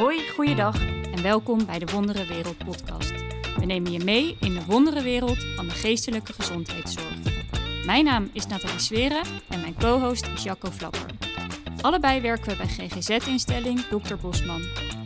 [0.00, 0.76] Hoi, goeiedag
[1.12, 3.12] en welkom bij de Wondere Wereld podcast.
[3.58, 7.14] We nemen je mee in de wondere wereld van de geestelijke gezondheidszorg.
[7.84, 11.06] Mijn naam is Nathalie Sweren en mijn co-host is Jacco Flapper.
[11.80, 14.14] Allebei werken we bij GGZ-instelling Dr.
[14.20, 14.62] Bosman.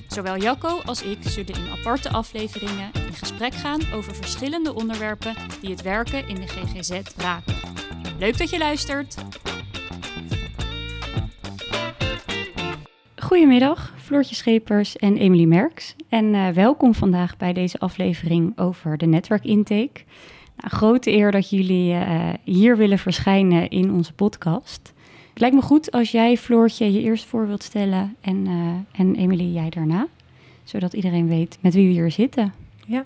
[0.08, 5.70] Zowel Jacco als ik zullen in aparte afleveringen in gesprek gaan over verschillende onderwerpen die
[5.70, 7.54] het werken in de GGZ raken.
[8.18, 9.16] Leuk dat je luistert!
[13.16, 15.96] Goedemiddag, Floortje Schepers en Emily Merks.
[16.08, 20.00] En uh, welkom vandaag bij deze aflevering over de netwerkintake.
[20.56, 24.92] Nou, grote eer dat jullie uh, hier willen verschijnen in onze podcast.
[25.30, 29.14] Het lijkt me goed als jij, Floortje, je eerst voor wilt stellen en, uh, en
[29.14, 30.06] Emily, jij daarna.
[30.64, 32.52] Zodat iedereen weet met wie we hier zitten.
[32.86, 33.04] Ja,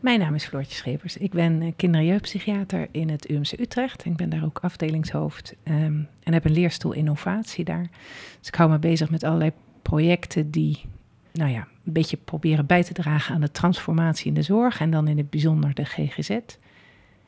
[0.00, 1.16] mijn naam is Floortje Schepers.
[1.16, 4.04] Ik ben kinder- en jeugdpsychiater in het UMC Utrecht.
[4.04, 7.90] Ik ben daar ook afdelingshoofd um, en heb een leerstoel innovatie daar.
[8.38, 9.52] Dus ik hou me bezig met allerlei
[9.86, 10.80] projecten die,
[11.32, 14.90] nou ja, een beetje proberen bij te dragen aan de transformatie in de zorg en
[14.90, 16.30] dan in het bijzonder de GGZ.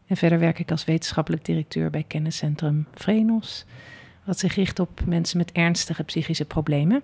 [0.06, 3.64] En verder werk ik als wetenschappelijk directeur bij kenniscentrum Vrenos,
[4.24, 7.02] wat zich richt op mensen met ernstige psychische problemen.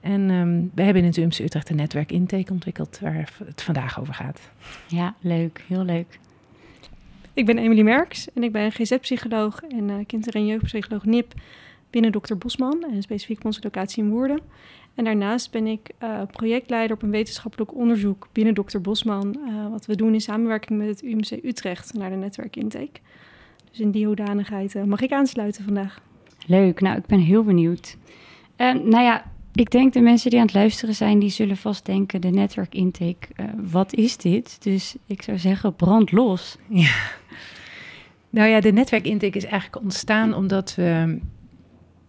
[0.00, 4.00] En um, we hebben in het UMC Utrecht een netwerk intake ontwikkeld waar het vandaag
[4.00, 4.40] over gaat.
[4.88, 5.64] Ja, leuk.
[5.66, 6.18] Heel leuk.
[7.32, 11.34] Ik ben Emily Merks en ik ben GZ-psycholoog en uh, kinder- en jeugdpsycholoog NIP
[11.90, 12.34] binnen Dr.
[12.34, 14.40] Bosman en specifiek onze locatie in Woerden.
[14.94, 18.78] En daarnaast ben ik uh, projectleider op een wetenschappelijk onderzoek binnen Dr.
[18.78, 23.00] Bosman, uh, wat we doen in samenwerking met het UMC Utrecht naar de netwerkintake.
[23.70, 26.00] Dus in die hoedanigheid uh, mag ik aansluiten vandaag.
[26.46, 27.96] Leuk, nou ik ben heel benieuwd.
[28.56, 29.24] nou ja,
[29.54, 33.28] ik denk de mensen die aan het luisteren zijn, die zullen vast denken, de netwerkintake,
[33.70, 34.62] wat is dit?
[34.62, 36.56] Dus ik zou zeggen, brand los.
[36.68, 36.94] Ja.
[38.30, 41.18] Nou ja, de netwerkintake is eigenlijk ontstaan omdat we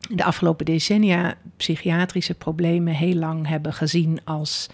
[0.10, 4.70] de afgelopen decennia psychiatrische problemen heel lang hebben gezien als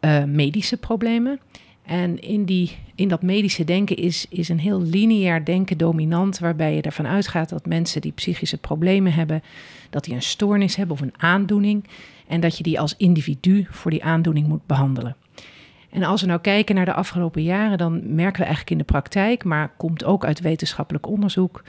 [0.00, 1.40] uh, medische problemen.
[1.82, 6.74] En in, die, in dat medische denken is, is een heel lineair denken dominant, waarbij
[6.74, 9.42] je ervan uitgaat dat mensen die psychische problemen hebben,
[9.90, 11.84] dat die een stoornis hebben of een aandoening,
[12.26, 15.16] en dat je die als individu voor die aandoening moet behandelen.
[15.90, 18.84] En als we nou kijken naar de afgelopen jaren, dan merken we eigenlijk in de
[18.84, 21.62] praktijk, maar komt ook uit wetenschappelijk onderzoek,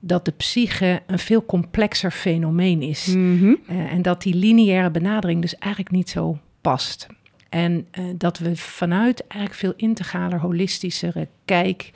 [0.00, 3.06] dat de psyche een veel complexer fenomeen is.
[3.06, 3.44] Mhm.
[3.44, 7.06] Uh, en dat die lineaire benadering dus eigenlijk niet zo past.
[7.48, 11.90] En uh, dat we vanuit eigenlijk veel integraler, holistischere kijk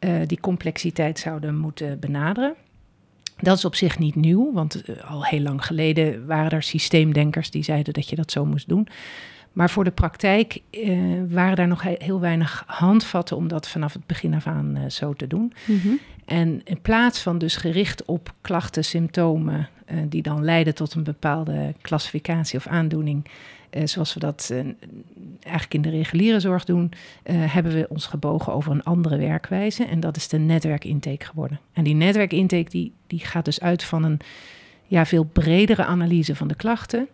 [0.00, 2.54] uh, die complexiteit zouden moeten benaderen.
[3.38, 7.62] Dat is op zich niet nieuw, want al heel lang geleden waren er systeemdenkers die
[7.62, 8.88] zeiden dat je dat zo moest doen.
[9.52, 14.06] Maar voor de praktijk uh, waren daar nog heel weinig handvatten om dat vanaf het
[14.06, 15.52] begin af aan uh, zo te doen.
[15.66, 15.98] Mm-hmm.
[16.24, 21.04] En in plaats van dus gericht op klachten, symptomen, uh, die dan leiden tot een
[21.04, 23.26] bepaalde klassificatie of aandoening,
[23.84, 24.52] zoals we dat
[25.40, 26.92] eigenlijk in de reguliere zorg doen,
[27.32, 29.84] hebben we ons gebogen over een andere werkwijze.
[29.84, 31.60] En dat is de netwerkintake geworden.
[31.72, 34.20] En die netwerkintake die, die gaat dus uit van een
[34.86, 37.08] ja, veel bredere analyse van de klachten.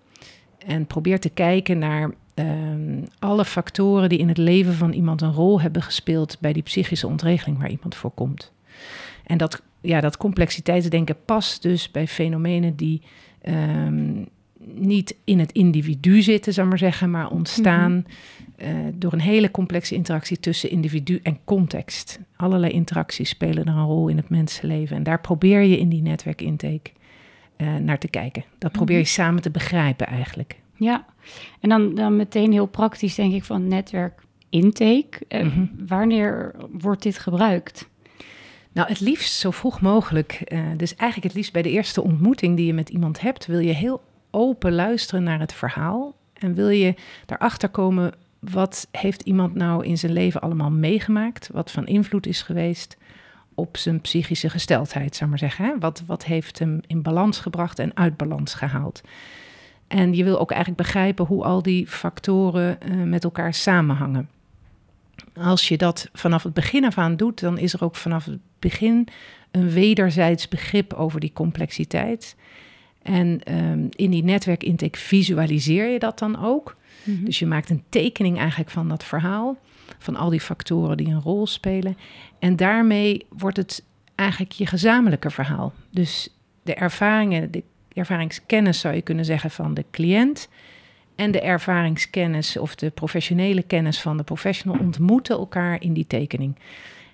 [0.67, 5.33] En probeert te kijken naar um, alle factoren die in het leven van iemand een
[5.33, 8.53] rol hebben gespeeld bij die psychische ontregeling waar iemand voor komt.
[9.27, 13.03] En dat, ja, dat complexiteitsdenken past dus bij fenomenen die
[13.49, 14.27] um,
[14.75, 18.05] niet in het individu zitten, zou maar zeggen, maar ontstaan
[18.59, 18.87] mm-hmm.
[18.87, 22.21] uh, door een hele complexe interactie tussen individu en context.
[22.37, 24.97] Allerlei interacties spelen er een rol in het mensenleven.
[24.97, 26.91] En daar probeer je in die netwerkintake
[27.57, 28.45] uh, naar te kijken.
[28.59, 29.15] Dat probeer je mm-hmm.
[29.15, 30.57] samen te begrijpen eigenlijk.
[30.75, 31.05] Ja,
[31.61, 35.21] en dan, dan meteen heel praktisch denk ik van netwerkintake.
[35.29, 35.71] Uh, mm-hmm.
[35.87, 37.89] Wanneer wordt dit gebruikt?
[38.73, 40.43] Nou, het liefst zo vroeg mogelijk.
[40.53, 43.59] Uh, dus eigenlijk het liefst bij de eerste ontmoeting die je met iemand hebt, wil
[43.59, 46.15] je heel open luisteren naar het verhaal.
[46.33, 46.95] En wil je
[47.27, 51.49] daarachter komen, wat heeft iemand nou in zijn leven allemaal meegemaakt?
[51.53, 52.97] Wat van invloed is geweest
[53.55, 55.65] op zijn psychische gesteldheid, zou maar zeggen.
[55.65, 55.79] Hè?
[55.79, 59.03] Wat, wat heeft hem in balans gebracht en uit balans gehaald?
[59.87, 64.29] En je wil ook eigenlijk begrijpen hoe al die factoren uh, met elkaar samenhangen.
[65.37, 68.39] Als je dat vanaf het begin af aan doet, dan is er ook vanaf het
[68.59, 69.09] begin
[69.51, 72.37] een wederzijds begrip over die complexiteit.
[73.03, 76.77] En um, in die netwerkintake visualiseer je dat dan ook.
[77.05, 77.25] Mm-hmm.
[77.25, 79.57] Dus je maakt een tekening eigenlijk van dat verhaal,
[79.99, 81.97] van al die factoren die een rol spelen.
[82.39, 83.85] En daarmee wordt het
[84.15, 85.73] eigenlijk je gezamenlijke verhaal.
[85.91, 86.29] Dus
[86.63, 87.63] de ervaringen, de
[88.01, 90.49] ervaringskennis zou je kunnen zeggen van de cliënt
[91.15, 96.57] en de ervaringskennis of de professionele kennis van de professional ontmoeten elkaar in die tekening.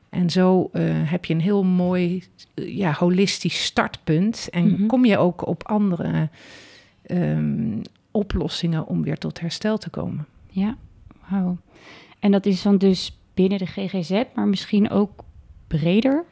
[0.09, 2.25] En zo uh, heb je een heel mooi,
[2.55, 4.49] uh, ja, holistisch startpunt.
[4.51, 4.87] En mm-hmm.
[4.87, 6.29] kom je ook op andere
[7.07, 7.81] um,
[8.11, 10.27] oplossingen om weer tot herstel te komen.
[10.51, 10.77] Ja,
[11.31, 11.57] wauw.
[12.19, 15.25] En dat is dan dus binnen de GGZ, maar misschien ook
[15.67, 16.25] breder?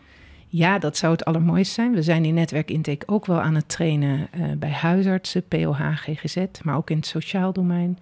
[0.52, 1.92] Ja, dat zou het allermooist zijn.
[1.94, 6.76] We zijn in netwerkintake ook wel aan het trainen uh, bij huisartsen, POH, GGZ, maar
[6.76, 7.98] ook in het sociaal domein.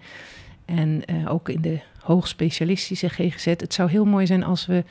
[0.64, 3.44] En uh, ook in de hoogspecialistische GGZ.
[3.44, 4.84] Het zou heel mooi zijn als we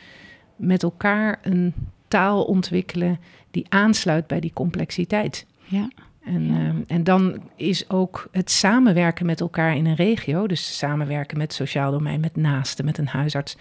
[0.55, 1.73] met elkaar een
[2.07, 3.19] taal ontwikkelen
[3.51, 5.45] die aansluit bij die complexiteit.
[5.65, 5.89] Ja.
[6.23, 6.53] En, ja.
[6.53, 11.47] uh, en dan is ook het samenwerken met elkaar in een regio, dus samenwerken met
[11.47, 13.57] het sociaal domein, met naasten, met een huisarts,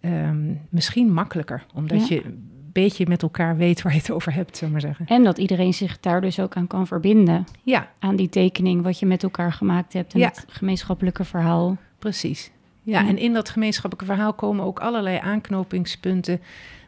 [0.00, 1.66] um, misschien makkelijker.
[1.74, 2.14] Omdat ja.
[2.14, 5.16] je beetje met elkaar weet waar je het over hebt, zullen we maar zeggen.
[5.16, 7.44] En dat iedereen zich daar dus ook aan kan verbinden.
[7.62, 7.88] Ja.
[7.98, 10.26] Aan die tekening wat je met elkaar gemaakt hebt en Ja.
[10.28, 11.76] het gemeenschappelijke verhaal.
[11.98, 12.50] Precies.
[12.82, 13.08] Ja, Ja.
[13.08, 16.40] en in dat gemeenschappelijke verhaal komen ook allerlei aanknopingspunten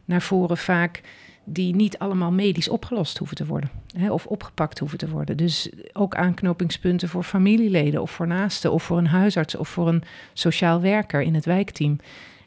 [0.05, 1.01] naar voren, vaak
[1.45, 5.37] die niet allemaal medisch opgelost hoeven te worden hè, of opgepakt hoeven te worden.
[5.37, 10.03] Dus ook aanknopingspunten voor familieleden of voor naasten of voor een huisarts of voor een
[10.33, 11.91] sociaal werker in het wijkteam.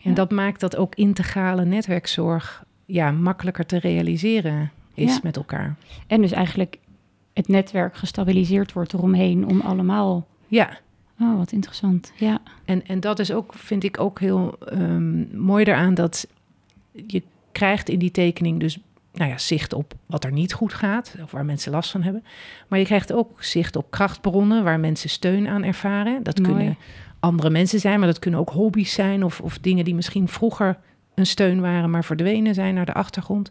[0.04, 0.16] En Ja.
[0.16, 5.20] dat maakt dat ook integrale netwerkzorg ja, makkelijker te realiseren is Ja.
[5.24, 5.76] met elkaar.
[6.08, 6.78] En dus eigenlijk
[7.34, 10.28] het netwerk gestabiliseerd wordt eromheen om allemaal...
[10.48, 10.78] Ja,
[11.22, 12.12] Oh, wat interessant.
[12.16, 16.28] Ja, En, en dat is ook, vind ik ook heel ehm, mooi eraan dat
[17.08, 18.80] je krijgt in die tekening dus
[19.14, 22.24] nou ja, zicht op wat er niet goed gaat, of waar mensen last van hebben.
[22.68, 26.24] Maar je krijgt ook zicht op krachtbronnen waar mensen steun aan ervaren.
[26.24, 26.50] Dat Mooi.
[26.54, 26.78] kunnen
[27.20, 30.78] andere mensen zijn, maar dat kunnen ook hobby's zijn of, of dingen die misschien vroeger
[31.20, 33.50] een steun waren, maar verdwenen zijn naar de achtergrond.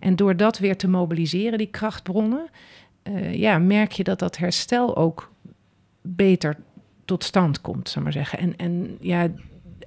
[0.00, 2.50] En door dat weer te mobiliseren, die krachtbronnen,
[3.02, 5.32] eh, ja, merk je dat dat herstel ook
[6.02, 6.56] beter
[7.04, 8.38] tot stand komt, zal maar zeggen.
[8.38, 9.28] En, en ja,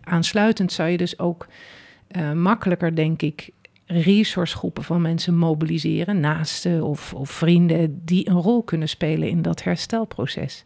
[0.01, 1.47] aansluitend zou je dus ook
[2.07, 3.49] eh, makkelijker, denk ik,
[3.85, 9.63] resourcegroepen van mensen mobiliseren, naasten of, of vrienden, die een rol kunnen spelen in dat
[9.63, 10.65] herstelproces.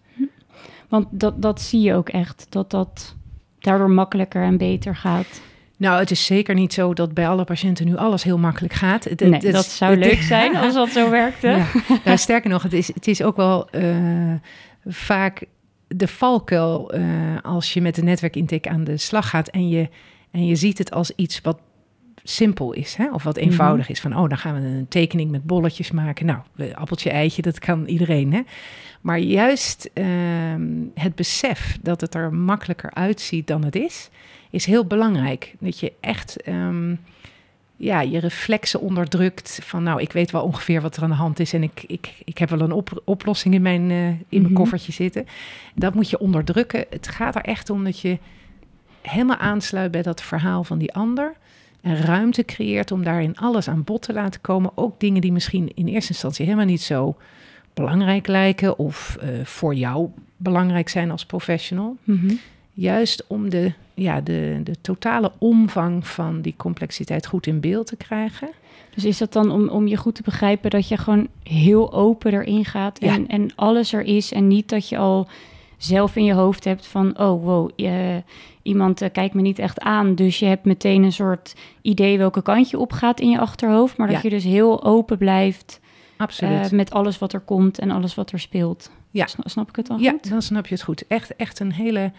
[0.89, 2.45] want dat, dat zie je ook echt.
[2.49, 3.15] Dat dat
[3.59, 5.41] daardoor makkelijker en beter gaat.
[5.77, 9.03] Nou, het is zeker niet zo dat bij alle patiënten nu alles heel makkelijk gaat.
[9.03, 11.47] Het- nee, het is- dat zou het- leuk zijn als dat zo werkte.
[11.47, 11.65] Ja.
[12.05, 13.95] Nou, sterker nog, het is, het is ook wel eh,
[14.85, 15.43] vaak
[15.87, 17.01] de valkuil eh,
[17.43, 19.89] als je met de netwerkintake aan de slag gaat en je,
[20.31, 21.59] en je ziet het als iets wat
[22.23, 23.09] simpel is, hè?
[23.11, 23.99] of wat eenvoudig is.
[23.99, 26.25] Van, oh, dan gaan we een tekening met bolletjes maken.
[26.25, 26.39] Nou,
[26.73, 28.33] appeltje, eitje, dat kan iedereen.
[28.33, 28.41] Hè?
[29.01, 30.61] Maar juist ehm,
[30.93, 34.09] het besef dat het er makkelijker uitziet dan het is,
[34.49, 35.55] is heel belangrijk.
[35.59, 36.95] Dat je echt ehm,
[37.75, 41.39] ja, je reflexen onderdrukt van nou, ik weet wel ongeveer wat er aan de hand
[41.39, 44.43] is en ik, ik, ik heb wel een op- oplossing in mijn, eh, in mijn
[44.43, 44.53] Mhm.
[44.53, 45.25] koffertje zitten.
[45.75, 46.85] Dat moet je onderdrukken.
[46.89, 48.17] Het gaat er echt om dat je
[49.01, 51.33] helemaal aansluit bij dat verhaal van die ander
[51.81, 54.71] en ruimte creëert om daarin alles aan bod te laten komen.
[54.75, 57.15] Ook dingen die misschien in eerste instantie helemaal niet zo
[57.73, 61.97] belangrijk lijken of eh, voor jou belangrijk zijn als professional.
[62.03, 62.33] Mhm.
[62.79, 67.95] Juist om de, ja, de, de totale omvang van die complexiteit goed in beeld te
[67.95, 68.49] krijgen.
[68.93, 72.33] Dus is dat dan om, om je goed te begrijpen dat je gewoon heel open
[72.33, 73.27] erin gaat en, Ja.
[73.27, 75.27] en alles er is en niet dat je al
[75.77, 78.23] zelf in je hoofd hebt van, oh wow, je-
[78.61, 82.41] iemand eh, kijkt me niet echt aan, dus je hebt meteen een soort idee welke
[82.41, 84.21] kant je op gaat in je achterhoofd, maar dat Ja.
[84.23, 85.79] je dus heel open blijft
[86.17, 86.65] Absoluut.
[86.65, 88.91] eh, met alles wat er komt en alles wat er speelt.
[89.11, 89.27] Ja.
[89.27, 90.29] Sna- snap ik het dan ja, goed?
[90.29, 91.07] dan snap je het goed.
[91.07, 92.11] Echt, echt een hele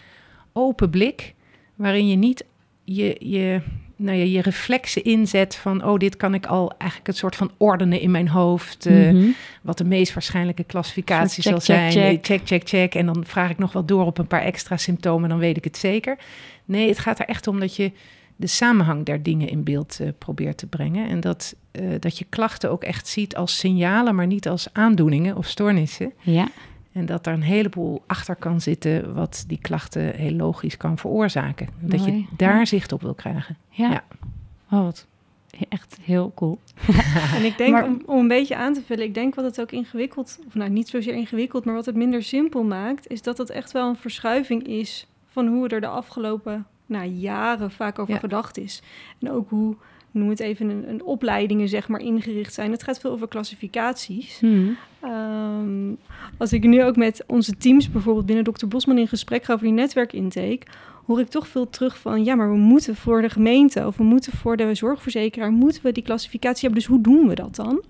[0.53, 1.35] open blik,
[1.75, 2.45] waarin je niet
[2.85, 3.61] je, je,
[3.97, 7.51] nou ja, je reflexen inzet van, oh, dit kan ik al eigenlijk een soort van
[7.57, 8.87] ordenen in mijn hoofd.
[8.87, 9.29] eh, Mhm.
[9.63, 11.93] Wat de meest waarschijnlijke klassificatie zal check, zijn.
[11.93, 12.95] check, check, check, check.
[12.95, 15.65] En dan vraag ik nog wat door op een paar extra symptomen, dan weet ik
[15.65, 16.19] het zeker.
[16.65, 17.93] Nee, het gaat er echt om dat je
[18.37, 21.09] de samenhang der dingen in beeld eh, probeert te brengen.
[21.09, 25.37] En dat, eh, dat je klachten ook echt ziet als signalen, maar niet als aandoeningen
[25.37, 26.13] of stoornissen.
[26.21, 26.49] Ja,
[26.93, 31.69] En dat er een heleboel achter kan zitten wat die klachten heel logisch kan veroorzaken.
[31.81, 32.65] Dat je daar ja.
[32.65, 33.57] zicht op wil krijgen.
[33.71, 33.91] ja.
[33.91, 34.05] Ja.
[34.71, 35.07] Oh, wat
[35.69, 36.59] echt heel cool.
[37.37, 39.61] En ik denk, Maar- om, om een beetje aan te vullen, ik denk wat het
[39.61, 43.39] ook ingewikkeld, of nou niet zozeer ingewikkeld, maar wat het minder simpel maakt, is dat
[43.39, 48.15] het echt wel een verschuiving is van hoe er de afgelopen nou, jaren vaak over
[48.15, 48.21] Ja.
[48.21, 48.83] gedacht is.
[49.21, 49.77] En ook hoe,
[50.11, 52.71] noem het even, een, een opleidingen zeg maar ingericht zijn.
[52.71, 54.41] Het gaat veel over klassificaties.
[54.41, 54.71] Mhm.
[55.01, 55.93] Ehm,
[56.37, 58.67] als ik nu ook met onze teams bijvoorbeeld binnen Dr.
[58.67, 60.61] Bosman in gesprek ga over die netwerkintake,
[61.07, 64.05] hoor ik toch veel terug van ja, maar we moeten voor de gemeente of we
[64.05, 66.79] moeten voor de zorgverzekeraar moeten we die klassificatie hebben.
[66.79, 67.83] Dus hoe doen we dat dan?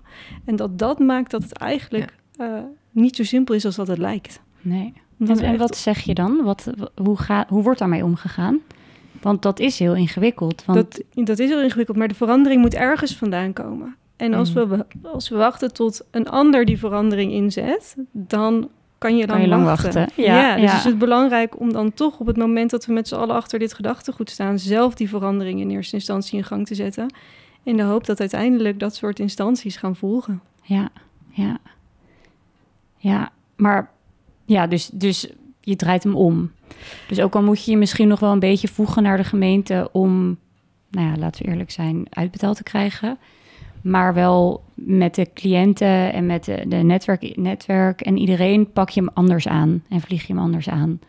[0.44, 2.58] En dat dat maakt dat het eigenlijk eh,
[2.90, 4.40] niet zo simpel is als dat het lijkt.
[4.60, 4.92] Nee.
[5.18, 6.42] En, en wat zeg je dan?
[6.42, 6.70] Wat,
[7.02, 8.60] hoe, ga, hoe wordt daarmee omgegaan?
[9.22, 10.64] Want dat is heel ingewikkeld.
[10.64, 10.78] Want,
[11.14, 13.96] dat, dat is heel ingewikkeld, maar de verandering moet ergens vandaan komen.
[14.16, 14.68] En als, Mhm.
[14.68, 19.48] we, als we wachten tot een ander die verandering inzet, dan kan je lang, je
[19.48, 19.92] lang wachten.
[19.94, 20.22] wachten.
[20.25, 20.76] Ja, Ja, dus ja.
[20.76, 23.58] is het belangrijk om dan toch op het moment dat we met z'n allen achter
[23.58, 27.14] dit gedachtegoed staan, zelf die verandering in eerste instantie in gang te zetten.
[27.62, 30.40] In de hoop dat uiteindelijk dat soort instanties gaan volgen.
[30.62, 30.88] Ja,
[31.30, 31.58] ja.
[32.96, 33.90] Ja, maar
[34.44, 35.28] ja, dus, dus
[35.60, 36.50] je draait hem om.
[37.08, 39.88] Dus ook al moet je je misschien nog wel een beetje voegen naar de gemeente
[39.92, 40.38] om,
[40.90, 43.18] nou ja, laten we eerlijk zijn, uitbetaald te krijgen.
[43.82, 49.00] Maar wel met de cliënten en met de, de netwerk, netwerk en iedereen pak je
[49.00, 51.00] hem anders aan en vlieg je hem anders aan.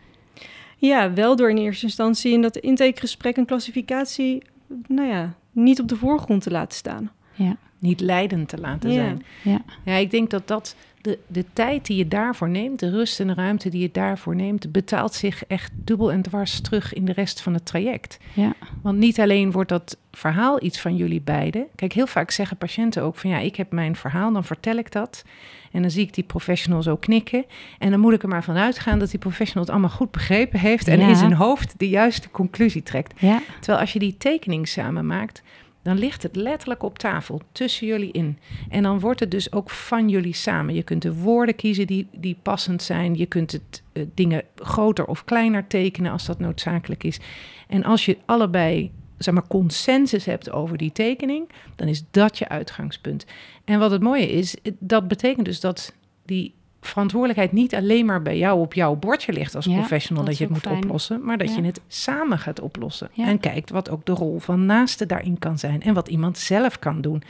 [0.76, 4.42] Ja, wel door in eerste instantie in dat intakegesprek en klassificatie,
[4.88, 7.10] nou ja, niet op de voorgrond te laten staan.
[7.34, 8.94] Ja, Niet leidend te laten Ja.
[8.96, 9.22] zijn.
[9.42, 13.20] ja, Ja, ik denk dat dat de, de tijd die je daarvoor neemt, de rust
[13.20, 17.04] en de ruimte die je daarvoor neemt, betaalt zich echt dubbel en dwars terug in
[17.04, 18.18] de rest van het traject.
[18.34, 18.52] ja,
[18.82, 21.66] Want niet alleen wordt dat verhaal iets van jullie beiden.
[21.74, 24.92] Kijk, heel vaak zeggen patiënten ook van ja, ik heb mijn verhaal, dan vertel ik
[24.92, 25.24] dat.
[25.72, 27.44] En dan zie ik die professional zo knikken.
[27.78, 30.58] En dan moet ik er maar van uitgaan dat die professional het allemaal goed begrepen
[30.60, 31.08] heeft en Ja.
[31.08, 33.20] in zijn hoofd de juiste conclusie trekt.
[33.20, 35.42] ja, Terwijl als je die tekening samen maakt,
[35.82, 38.38] dan ligt het letterlijk op tafel tussen jullie in.
[38.68, 40.74] En dan wordt het dus ook van jullie samen.
[40.74, 43.16] Je kunt de woorden kiezen die, die passend zijn.
[43.16, 47.20] Je kunt het eh, dingen groter of kleiner tekenen als dat noodzakelijk is.
[47.68, 52.48] En als je allebei zeg maar, consensus hebt over die tekening, dan is dat je
[52.48, 53.26] uitgangspunt.
[53.64, 55.94] En wat het mooie is, dat betekent dus dat
[56.24, 60.30] die verantwoordelijkheid niet alleen maar bij jou op jouw bordje ligt als Ja, professional dat
[60.30, 60.84] dat je het moet fijn.
[60.84, 61.56] oplossen, maar dat Ja.
[61.56, 63.08] je het samen gaat oplossen.
[63.12, 63.26] Ja.
[63.26, 66.78] En kijkt wat ook de rol van naaste daarin kan zijn en wat iemand zelf
[66.78, 67.22] kan doen.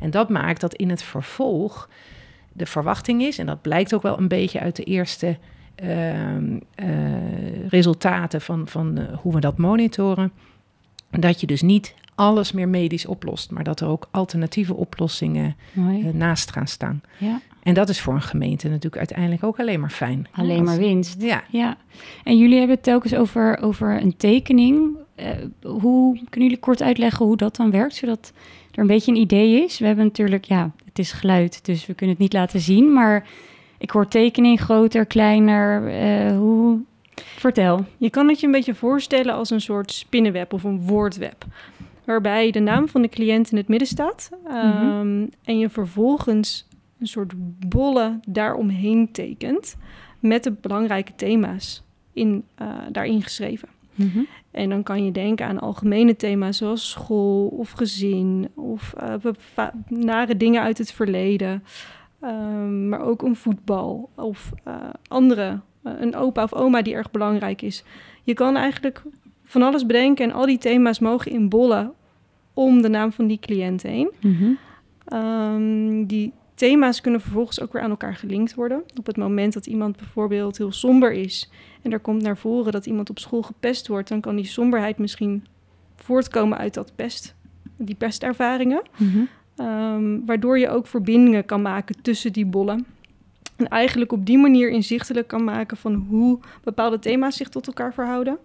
[0.00, 1.88] En dat maakt dat in het vervolg
[2.52, 5.38] de verwachting is, en dat blijkt ook wel een beetje uit de eerste
[5.74, 10.32] ehm, eh, resultaten van, van eh, hoe we dat monitoren,
[11.10, 15.82] dat je dus niet alles meer medisch oplost, maar dat er ook alternatieve oplossingen eh,
[16.12, 17.02] naast gaan staan.
[17.18, 20.26] Ja, En dat is voor een gemeente natuurlijk uiteindelijk ook alleen maar fijn.
[20.32, 21.22] alleen Als- maar winst.
[21.22, 21.76] Ja, Ja,
[22.24, 24.96] en jullie hebben het telkens over, over een tekening.
[25.14, 25.26] Eh,
[25.62, 28.32] hoe kunnen jullie kort uitleggen hoe dat dan werkt, zodat
[28.72, 29.78] er een beetje een idee is?
[29.78, 32.92] We hebben natuurlijk, ja, het is geluid, dus we kunnen het niet laten zien.
[32.92, 33.26] Maar
[33.78, 35.86] ik hoor tekening groter, kleiner.
[35.88, 36.78] eh, hoe?
[37.16, 37.84] Vertel.
[37.96, 41.44] Je kan het je een beetje voorstellen als een soort spinnenweb of een woordweb.
[42.04, 44.30] Waarbij de naam van de cliënt in het midden staat.
[44.48, 46.66] ehm, En je vervolgens
[47.04, 47.32] een soort
[47.68, 49.76] bolle daaromheen tekent.
[50.20, 51.82] Met de belangrijke thema's
[52.12, 53.68] in, eh, daarin geschreven.
[54.50, 60.36] En dan kan je denken aan algemene thema's zoals school of gezin of bepa- nare
[60.36, 61.62] dingen uit het verleden.
[62.20, 64.74] Ehm, maar ook een voetbal of eh,
[65.08, 67.84] andere, een opa of oma die erg belangrijk is.
[68.22, 69.02] Je kan eigenlijk
[69.44, 71.92] van alles bedenken en al die thema's mogen inbollen
[72.54, 74.10] om de naam van die cliënt heen.
[74.20, 74.52] Mhm.
[75.04, 78.82] Ehm, die thema's kunnen vervolgens ook weer aan elkaar gelinkt worden.
[78.98, 81.50] Op het moment dat iemand bijvoorbeeld heel somber is
[81.82, 84.98] en er komt naar voren dat iemand op school gepest wordt, dan kan die somberheid
[84.98, 85.46] misschien
[85.96, 87.34] voortkomen uit dat pest,
[87.76, 88.82] die pestervaringen.
[88.96, 89.24] Mhm.
[89.56, 92.86] Ehm, waardoor je ook verbindingen kan maken tussen die bollen.
[93.56, 97.94] En eigenlijk op die manier inzichtelijk kan maken van hoe bepaalde thema's zich tot elkaar
[97.94, 98.38] verhouden.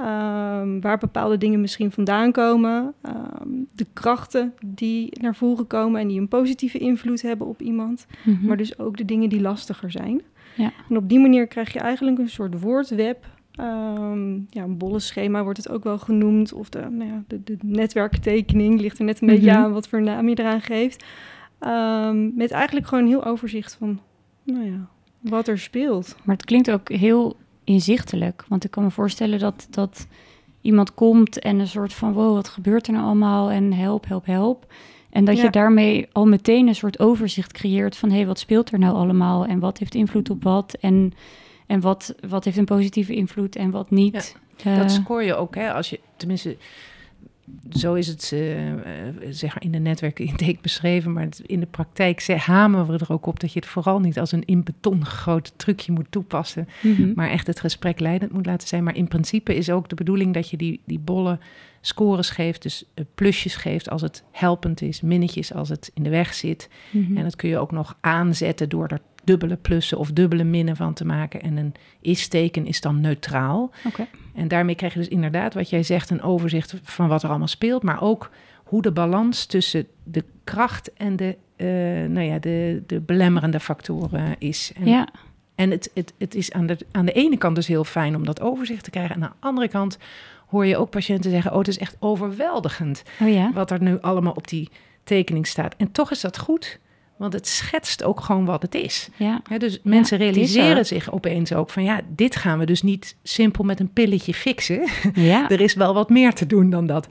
[0.00, 2.94] Ehm, waar bepaalde dingen misschien vandaan komen.
[3.02, 8.06] Ehm, de krachten die naar voren komen en die een positieve invloed hebben op iemand.
[8.24, 8.46] Mhm.
[8.46, 10.22] Maar dus ook de dingen die lastiger zijn.
[10.56, 10.72] Ja.
[10.88, 13.26] En op die manier krijg je eigenlijk een soort woordweb.
[13.54, 16.52] Ehm, ja, een bollenschema wordt het ook wel genoemd.
[16.52, 19.58] Of de, nou ja, de, de netwerktekening ligt er net een beetje Mhm.
[19.60, 21.04] aan wat voor naam je eraan geeft.
[22.34, 24.00] Met eigenlijk gewoon een heel overzicht van
[24.42, 24.88] nou ja,
[25.20, 26.16] wat er speelt.
[26.24, 27.36] Maar het klinkt ook heel
[27.70, 28.44] inzichtelijk.
[28.48, 30.06] Want ik kan me voorstellen dat, dat
[30.60, 32.12] iemand komt en een soort van...
[32.12, 33.50] wow, wat gebeurt er nou allemaal?
[33.50, 34.72] En help, help, help.
[35.10, 35.42] En dat Ja.
[35.42, 38.08] je daarmee al meteen een soort overzicht creëert van...
[38.10, 39.46] hé, hey, wat speelt er nou allemaal?
[39.46, 40.76] En wat heeft invloed op wat?
[40.80, 41.12] En,
[41.66, 44.36] en wat, wat heeft een positieve invloed en wat niet?
[44.64, 46.56] Eh, Dat scoor je ook, hè, als je, tenminste,
[47.70, 48.40] zo is het eh,
[49.30, 53.40] zeg maar in de netwerkintake beschreven, maar in de praktijk hameren we er ook op
[53.40, 57.12] dat je het vooral niet als een in beton gegoten trucje moet toepassen, mhm.
[57.14, 58.84] maar echt het gesprek leidend moet laten zijn.
[58.84, 61.38] Maar in principe is ook de bedoeling dat je die, die bolle
[61.80, 66.10] scores geeft, dus eh, plusjes geeft als het helpend is, minnetjes als het in de
[66.10, 66.68] weg zit.
[66.90, 67.16] Mhm.
[67.16, 70.94] En dat kun je ook nog aanzetten door er dubbele plussen of dubbele minnen van
[70.94, 71.40] te maken.
[71.40, 73.70] En een is-teken is dan neutraal.
[73.86, 74.06] Oké.
[74.34, 77.48] En daarmee krijg je dus inderdaad, wat jij zegt, een overzicht van wat er allemaal
[77.48, 77.82] speelt.
[77.82, 78.30] Maar ook
[78.64, 81.66] hoe de balans tussen de kracht en de, eh,
[82.08, 84.72] nou ja, de, de belemmerende factoren is.
[84.76, 85.08] En, Ja,
[85.54, 88.24] en het, het, het is aan de, aan de ene kant dus heel fijn om
[88.24, 89.14] dat overzicht te krijgen.
[89.14, 89.98] En aan de andere kant
[90.46, 93.52] hoor je ook patiënten zeggen: Oh, het is echt overweldigend oh ja.
[93.52, 94.70] wat er nu allemaal op die
[95.04, 95.74] tekening staat.
[95.76, 96.78] En toch is dat goed,
[97.20, 99.08] Want het schetst ook gewoon wat het is.
[99.16, 99.42] Ja.
[99.58, 100.84] Dus mensen realiseren er.
[100.84, 104.88] zich opeens ook van ja, dit gaan we dus niet simpel met een pilletje fixen.
[105.14, 105.48] Ja.
[105.50, 107.06] er is wel wat meer te doen dan dat.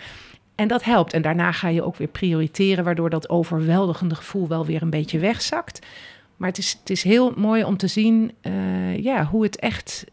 [0.56, 1.14] En dat helpt.
[1.14, 5.20] En daarna ga je ook weer prioriteren, waardoor dat overweldigende gevoel wel weer een beetje
[5.20, 5.86] wegzakt.
[6.38, 10.06] Maar het is, het is heel mooi om te zien eh, ja, hoe het echt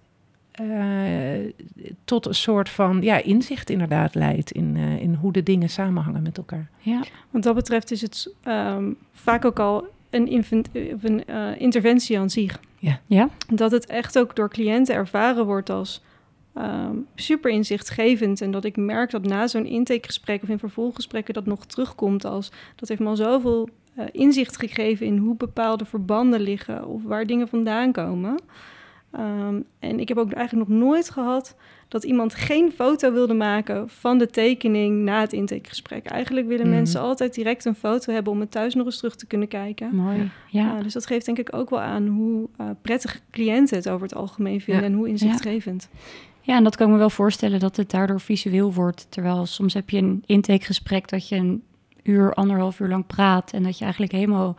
[2.04, 6.22] tot een soort van ja, inzicht inderdaad leidt in, eh, in hoe de dingen samenhangen
[6.22, 6.70] met elkaar.
[6.78, 7.02] ja.
[7.30, 10.44] Wat dat betreft is het ehm, vaak ook al een,
[11.00, 12.60] een eh, interventie aan zich.
[13.06, 13.28] Ja.
[13.54, 16.02] Dat het echt ook door cliënten ervaren wordt als
[16.54, 18.40] ehm, super inzichtgevend.
[18.40, 22.52] En dat ik merk dat na zo'n intakegesprek of in vervolggesprekken dat nog terugkomt als...
[22.76, 26.86] dat heeft me al zoveel eh, inzicht gegeven in hoe bepaalde verbanden liggen...
[26.86, 28.38] of waar dingen vandaan komen.
[29.16, 31.56] Ehm, en ik heb ook eigenlijk nog nooit gehad
[31.88, 36.06] dat iemand geen foto wilde maken van de tekening na het intakegesprek.
[36.06, 36.74] Eigenlijk willen Mhm.
[36.74, 39.94] mensen altijd direct een foto hebben om het thuis nog eens terug te kunnen kijken.
[39.94, 40.16] Mooi.
[40.16, 40.30] Ja.
[40.76, 44.02] Ja, dus dat geeft denk ik ook wel aan hoe eh, prettig cliënten het over
[44.06, 44.88] het algemeen vinden Ja.
[44.90, 45.88] en hoe inzichtgevend.
[46.40, 49.06] ja, en dat kan ik me wel voorstellen dat het daardoor visueel wordt.
[49.10, 51.62] Terwijl soms heb je een intakegesprek dat je een
[52.02, 53.52] uur, anderhalf uur lang praat...
[53.52, 54.54] en dat je eigenlijk helemaal een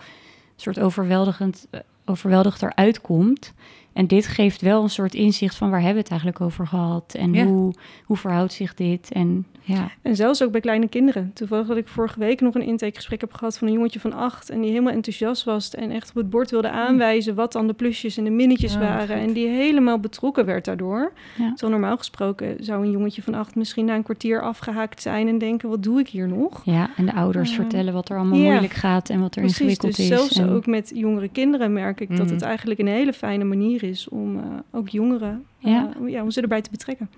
[0.56, 3.54] soort overweldigend, eh, overweldigd eruit komt...
[3.98, 7.14] En dit geeft wel een soort inzicht van waar hebben we het eigenlijk over gehad
[7.20, 7.46] en Ja.
[7.46, 7.74] hoe,
[8.06, 9.12] hoe verhoudt zich dit.
[9.12, 11.32] En ja, En zelfs ook bij kleine kinderen.
[11.34, 14.50] Toevallig dat ik vorige week nog een intakegesprek heb gehad van een jongetje van acht.
[14.50, 17.74] En die helemaal enthousiast was en echt op het bord wilde aanwijzen wat dan de
[17.74, 19.18] plusjes en de minnetjes Oh, waren.
[19.18, 19.28] goed.
[19.28, 21.12] En die helemaal betrokken werd daardoor.
[21.38, 21.52] Ja.
[21.56, 25.38] Zo normaal gesproken zou een jongetje van acht misschien na een kwartier afgehaakt zijn en
[25.38, 26.62] denken, wat doe ik hier nog?
[26.66, 29.96] ja, en de ouders vertellen wat er allemaal moeilijk gaat en wat er Precies, ingewikkeld
[29.96, 30.18] dus is.
[30.18, 33.84] zelfs en, ook met jongere kinderen merk ik dat het eigenlijk een hele fijne manier
[33.84, 35.94] is om eh, ook jongeren eh, Ja.
[36.08, 37.10] ja, om ze erbij te betrekken.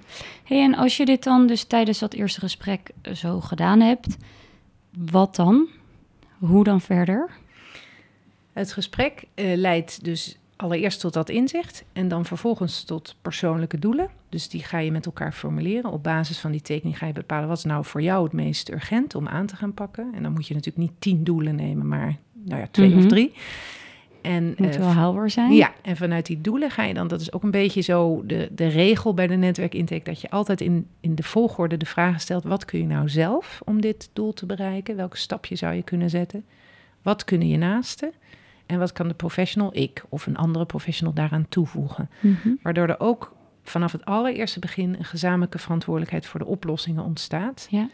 [0.44, 4.18] Hey, en als je dit dan dus tijdens dat eerste gesprek eh, zo gedaan hebt,
[5.12, 5.68] wat dan?
[6.38, 7.30] Hoe dan verder?
[8.54, 14.10] Het gesprek eh, leidt dus allereerst tot dat inzicht en dan vervolgens tot persoonlijke doelen.
[14.30, 15.92] Dus die ga je met elkaar formuleren.
[15.92, 18.72] Op basis van die tekening ga je bepalen wat is nou voor jou het meest
[18.72, 20.12] urgent om aan te gaan pakken.
[20.16, 22.98] En dan moet je natuurlijk niet tien doelen nemen, maar nou ja, twee Mhm.
[22.98, 23.34] of drie.
[24.22, 25.52] En, Moet eh, wel haalbaar zijn.
[25.54, 28.50] ja, en vanuit die doelen ga je dan, dat is ook een beetje zo de,
[28.52, 32.44] de regel bij de netwerkintake, dat je altijd in, in de volgorde de vraag stelt,
[32.44, 34.96] wat kun je nou zelf om dit doel te bereiken?
[34.96, 36.46] Welke stapje zou je kunnen zetten?
[37.02, 38.12] Wat kunnen je naasten?
[38.66, 42.10] En wat kan de professional, ik of een andere professional daaraan toevoegen?
[42.20, 42.50] Mhm.
[42.62, 47.68] Waardoor er ook vanaf het allereerste begin een gezamenlijke verantwoordelijkheid voor de oplossingen ontstaat.
[47.70, 47.90] Ja.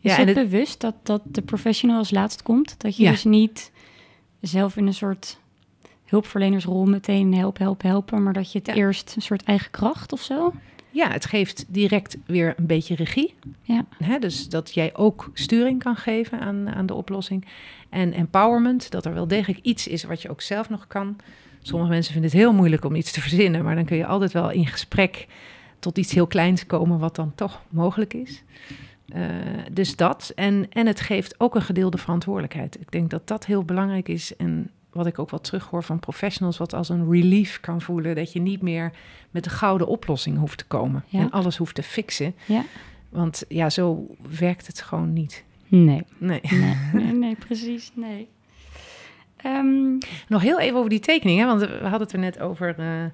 [0.00, 2.74] Is Ja, het bewust dat, dat de professional als laatst komt?
[2.80, 3.10] Dat je Ja.
[3.10, 3.72] dus niet
[4.46, 5.38] zelf in een soort
[6.04, 8.74] hulpverlenersrol meteen help, help, helpen, maar dat je het Ja.
[8.74, 10.52] eerst een soort eigen kracht of zo?
[10.90, 13.34] Ja, het geeft direct weer een beetje regie.
[13.62, 13.84] Ja.
[13.98, 17.46] Hè, dus dat jij ook sturing kan geven aan, aan de oplossing.
[17.88, 21.16] En empowerment, dat er wel degelijk iets is wat je ook zelf nog kan.
[21.62, 24.32] Sommige mensen vinden het heel moeilijk om iets te verzinnen, maar dan kun je altijd
[24.32, 25.26] wel in gesprek
[25.78, 28.42] tot iets heel kleins komen wat dan toch mogelijk is.
[29.14, 29.22] Eh,
[29.72, 30.32] dus dat.
[30.34, 32.80] En, en het geeft ook een gedeelde verantwoordelijkheid.
[32.80, 34.36] Ik denk dat dat heel belangrijk is.
[34.36, 38.14] En wat ik ook wel terughoor van professionals, wat als een relief kan voelen.
[38.14, 38.92] Dat je niet meer
[39.30, 41.04] met de gouden oplossing hoeft te komen.
[41.06, 41.20] Ja.
[41.20, 42.34] En alles hoeft te fixen.
[42.46, 42.64] Ja.
[43.08, 44.06] Want ja, zo
[44.38, 45.44] werkt het gewoon niet.
[45.68, 46.02] Nee.
[46.18, 46.40] Nee.
[46.42, 48.28] Nee, nee, nee precies, nee.
[49.36, 49.98] Ehm,
[50.28, 51.46] Nog heel even over die tekening, hè?
[51.46, 53.04] want we hadden het er net over eh,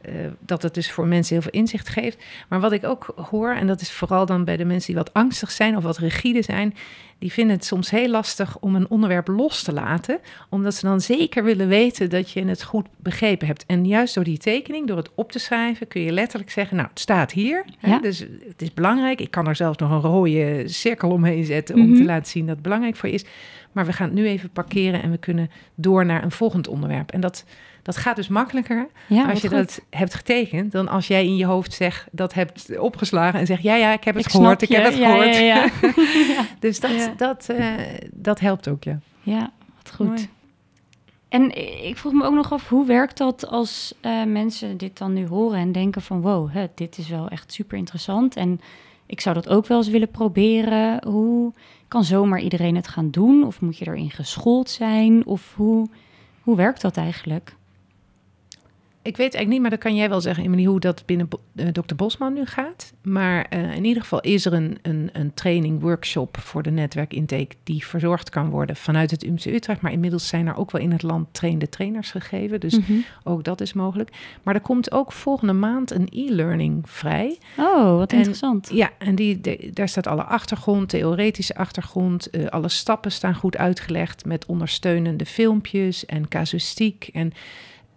[0.00, 2.22] eh, dat het dus voor mensen heel veel inzicht geeft.
[2.48, 5.12] Maar wat ik ook hoor, en dat is vooral dan bij de mensen die wat
[5.14, 6.74] angstig zijn of wat rigide zijn,
[7.18, 11.00] die vinden het soms heel lastig om een onderwerp los te laten, omdat ze dan
[11.00, 13.66] zeker willen weten dat je het goed begrepen hebt.
[13.66, 16.88] En juist door die tekening, door het op te schrijven, kun je letterlijk zeggen, nou,
[16.88, 17.90] het staat hier, hè?
[17.90, 17.98] Ja.
[17.98, 19.20] dus het is belangrijk.
[19.20, 21.96] Ik kan er zelfs nog een rode cirkel omheen zetten om Mhm.
[21.96, 23.24] te laten zien dat het belangrijk voor je is.
[23.72, 27.10] Maar we gaan het nu even parkeren en we kunnen door naar een volgend onderwerp.
[27.10, 27.44] En dat,
[27.94, 29.56] dat gaat dus makkelijker ja, als je goed.
[29.56, 33.62] dat hebt getekend, dan als jij in je hoofd zegt dat hebt opgeslagen en zegt
[33.62, 35.36] ja, ja, ik heb het Ik gehoord, ik heb het Ja, gehoord.
[35.36, 35.42] ja,
[36.34, 36.46] ja.
[36.58, 37.74] Dus dat, dat, eh,
[38.12, 38.98] dat helpt ook, ja.
[39.22, 40.06] Ja, wat goed.
[40.06, 40.28] Mooi.
[41.28, 45.12] En ik vroeg me ook nog af, hoe werkt dat als eh, mensen dit dan
[45.12, 46.20] nu horen en denken van...
[46.20, 48.60] wow, hè, dit is wel echt super interessant en
[49.06, 51.04] ik zou dat ook wel eens willen proberen.
[51.08, 51.52] Hoe
[51.88, 53.44] kan zomaar iedereen het gaan doen?
[53.44, 55.26] Of moet je erin geschoold zijn?
[55.26, 55.88] Of hoe,
[56.42, 57.54] hoe werkt dat eigenlijk?
[59.02, 61.66] Ik weet eigenlijk niet, maar dat kan jij wel zeggen, Emily, hoe dat binnen uh,
[61.68, 61.94] Dr.
[61.94, 62.92] Bosman nu gaat.
[63.02, 67.54] Maar uh, in ieder geval is er een, een, een training, workshop voor de netwerkintake
[67.64, 69.80] die verzorgd kan worden vanuit het UMC Utrecht.
[69.80, 72.60] Maar inmiddels zijn er ook wel in het land trainde trainers gegeven.
[72.60, 72.92] Dus Mhm.
[73.24, 74.10] ook dat is mogelijk.
[74.42, 77.38] Maar er komt ook volgende maand een e-learning vrij.
[77.56, 78.70] Oh, wat En- interessant.
[78.72, 82.30] Ja, en die, de- daar staat alle achtergrond, theoretische achtergrond.
[82.30, 87.08] eh, alle stappen staan goed uitgelegd met ondersteunende filmpjes en casuïstiek.
[87.12, 87.32] En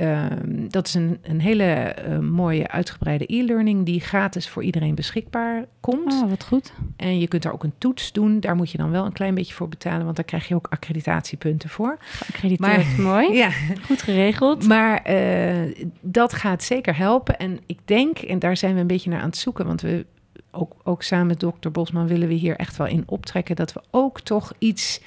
[0.04, 5.66] ehm, dat is een, een hele eh, mooie uitgebreide e-learning die gratis voor iedereen beschikbaar
[5.80, 6.13] komt.
[6.13, 6.74] Oh, wat goed.
[6.96, 8.39] En je kunt daar ook een toets doen.
[8.39, 10.68] Daar moet je dan wel een klein beetje voor betalen, want daar krijg je ook
[10.70, 11.98] accreditatiepunten voor.
[12.00, 12.98] Geaccrediteerd.
[12.98, 13.34] Mooi.
[13.44, 13.50] Ja,
[13.86, 14.68] Goed geregeld.
[14.68, 17.38] maar eh, dat gaat zeker helpen.
[17.38, 20.06] En ik denk, en daar zijn we een beetje naar aan het zoeken, want we
[20.52, 23.82] ook, ook samen met dokter Bosman willen we hier echt wel in optrekken, dat we
[23.92, 25.02] ook toch iets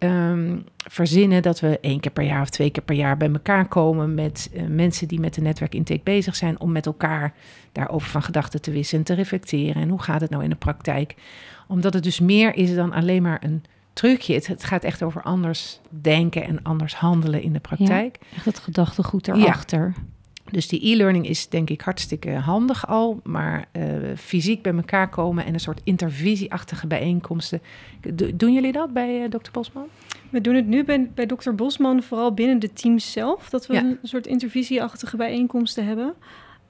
[0.00, 3.68] ehm, verzinnen dat we één keer per jaar of twee keer per jaar bij elkaar
[3.68, 7.34] komen met eh, mensen die met de netwerkintake bezig zijn, om met elkaar
[7.72, 9.82] daarover van gedachten te wisselen en te reflecteren.
[9.82, 11.14] En hoe gaat het nou in de praktijk?
[11.68, 14.34] Omdat het dus meer is dan alleen maar een trucje.
[14.34, 18.18] Het, het gaat echt over anders denken en anders handelen in de praktijk.
[18.34, 19.94] Echt het gedachtegoed erachter.
[20.50, 23.82] Dus die e-learning is denk ik hartstikke handig al, maar eh,
[24.16, 27.60] fysiek bij elkaar komen en een soort intervisieachtige bijeenkomsten.
[28.14, 29.50] Do- doen jullie dat bij eh, Dr.
[29.52, 29.86] Bosman?
[30.30, 31.50] We doen het nu bij, bij Dr.
[31.50, 33.48] Bosman vooral binnen de teams zelf.
[33.50, 33.80] Dat we Ja.
[33.82, 36.14] een soort intervisieachtige bijeenkomsten hebben.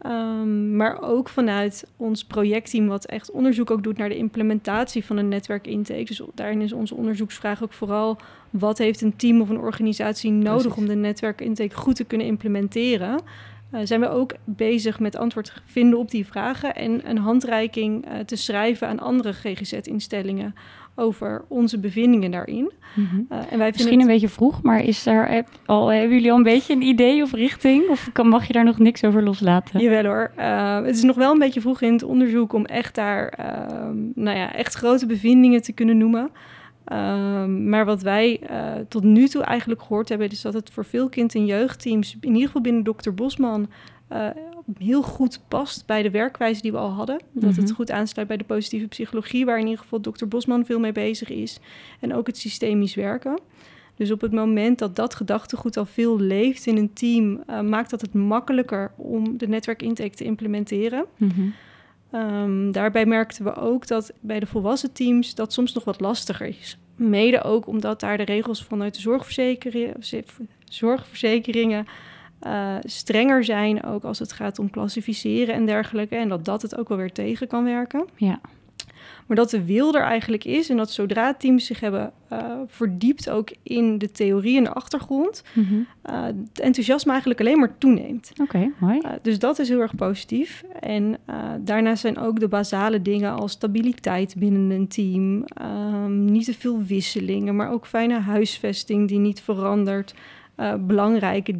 [0.00, 5.16] Ehm, maar ook vanuit ons projectteam, wat echt onderzoek ook doet naar de implementatie van
[5.16, 6.04] een netwerkintake.
[6.04, 8.16] Dus daarin is onze onderzoeksvraag ook vooral:
[8.50, 10.78] wat heeft een team of een organisatie nodig Precies.
[10.82, 13.20] om de netwerkintake goed te kunnen implementeren?
[13.70, 18.18] Eh, zijn we ook bezig met antwoord vinden op die vragen en een handreiking eh,
[18.18, 20.54] te schrijven aan andere GGZ-instellingen
[20.94, 22.72] over onze bevindingen daarin.
[22.94, 23.20] Mhm.
[23.28, 26.30] Eh, en wij Misschien het- een beetje vroeg, maar is er heb- al, hebben jullie
[26.30, 27.88] al een beetje een idee of richting?
[27.88, 29.80] Of kan, mag je daar nog niks over loslaten?
[29.80, 30.30] Jawel hoor.
[30.86, 34.36] Het is nog wel een beetje vroeg in het onderzoek om echt daar ehm, nou
[34.36, 36.30] ja, echt grote bevindingen te kunnen noemen.
[36.90, 40.84] Ehm, maar wat wij eh, tot nu toe eigenlijk gehoord hebben, is dat het voor
[40.84, 43.10] veel kind- en jeugdteams, in ieder geval binnen Dr.
[43.10, 43.68] Bosman,
[44.08, 44.26] eh,
[44.78, 47.20] heel goed past bij de werkwijze die we al hadden.
[47.32, 47.60] Dat Mhm.
[47.60, 50.26] het goed aansluit bij de positieve psychologie, waar in ieder geval Dr.
[50.26, 51.58] Bosman veel mee bezig is.
[52.00, 53.38] En ook het systemisch werken.
[53.94, 57.90] Dus op het moment dat dat gedachtegoed al veel leeft in een team, eh, maakt
[57.90, 61.04] dat het makkelijker om de netwerkintake te implementeren.
[61.16, 61.40] Mhm.
[62.10, 66.46] Ehm, daarbij merkten we ook dat bij de volwassen teams dat soms nog wat lastiger
[66.46, 66.78] is.
[66.96, 69.94] Mede ook omdat daar de regels vanuit de zorgverzekering,
[70.64, 71.86] zorgverzekeringen
[72.40, 76.16] eh, strenger zijn, ook als het gaat om klassificeren en dergelijke.
[76.16, 78.06] En dat dat het ook wel weer tegen kan werken.
[78.16, 78.40] Ja.
[79.30, 83.30] Maar dat de wil er eigenlijk is en dat zodra teams zich hebben eh, verdiept
[83.30, 85.74] ook in de theorie en de achtergrond, Mhm.
[86.02, 88.32] eh, het enthousiasme eigenlijk alleen maar toeneemt.
[88.42, 88.98] Oké, mooi.
[89.04, 90.64] Uh, dus dat is heel erg positief.
[90.80, 91.18] En
[91.60, 95.44] daarnaast zijn ook de basale dingen als stabiliteit binnen een team,
[96.04, 100.14] um, niet te veel wisselingen, maar ook fijne huisvesting die niet verandert.
[100.60, 101.58] Uh, belangrijke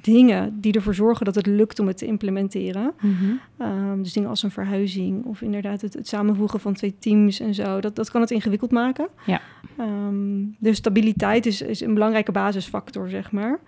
[0.00, 2.92] dingen die ervoor zorgen dat het lukt om het te implementeren.
[3.00, 3.70] Mhm.
[3.70, 7.54] Um, dus dingen als een verhuizing of inderdaad het, het samenvoegen van twee teams en
[7.54, 7.80] zo.
[7.80, 9.08] Dat, dat kan het ingewikkeld maken.
[9.26, 9.40] Ja.
[9.80, 13.58] Um, dus stabiliteit is, is een belangrijke basisfactor, zeg maar.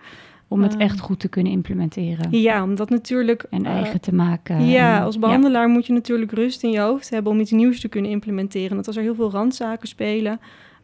[0.47, 0.81] Om het Ah.
[0.81, 2.39] echt goed te kunnen implementeren.
[2.39, 3.45] Ja, omdat natuurlijk...
[3.49, 4.65] En uh, eigen te maken.
[4.65, 7.79] Ja, en- als behandelaar moet je natuurlijk rust in je hoofd hebben om iets nieuws
[7.79, 8.75] te kunnen implementeren.
[8.77, 10.39] Dat als er heel veel randzaken spelen,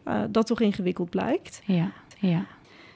[0.07, 1.61] uh, dat toch ingewikkeld blijkt.
[1.65, 2.45] Ja, ja.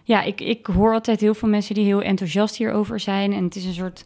[0.03, 3.33] Ja, ik, ik hoor altijd heel veel mensen die heel enthousiast hierover zijn.
[3.33, 4.05] En het is een soort,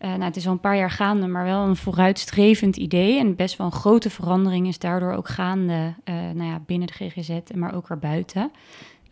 [0.00, 3.18] uh, nou het is al een paar jaar gaande, maar wel een vooruitstrevend idee.
[3.18, 6.92] En best wel een grote verandering is daardoor ook gaande, uh, nou ja, binnen de
[6.92, 8.50] GGZ, maar ook erbuiten.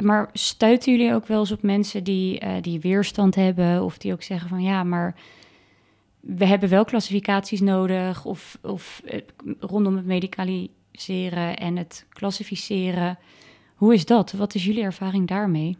[0.02, 4.12] Maar stuiten jullie ook wel eens op mensen die, uh, die weerstand hebben of die
[4.12, 5.14] ook zeggen van ja, maar
[6.20, 9.02] we hebben wel klassificaties nodig of, of
[9.60, 13.18] rondom het medicaliseren en het klassificeren.
[13.74, 14.32] Hoe is dat?
[14.32, 15.76] Wat is jullie ervaring daarmee?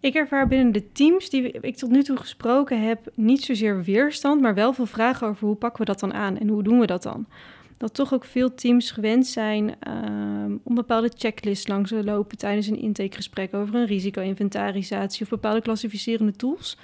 [0.00, 4.40] Ik ervaar binnen de teams die ik tot nu toe gesproken heb niet zozeer weerstand,
[4.40, 6.86] maar wel veel vragen over hoe pakken we dat dan aan en hoe doen we
[6.86, 7.26] dat dan.
[7.76, 12.66] Dat toch ook veel teams gewend zijn um, om bepaalde checklists langs te lopen tijdens
[12.66, 16.78] een intakegesprek over een risico-inventarisatie of bepaalde klassificerende tools.